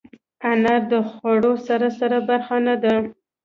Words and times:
انار 0.49 0.81
د 0.91 0.93
خوړو 1.11 1.51
سرسري 1.67 2.19
برخه 2.29 2.57
نه 2.65 2.75
ده. 2.83 2.95